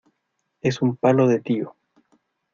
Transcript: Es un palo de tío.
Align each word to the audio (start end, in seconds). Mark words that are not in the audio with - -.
Es 0.63 0.81
un 0.81 0.95
palo 0.97 1.27
de 1.27 1.41
tío. 1.41 1.75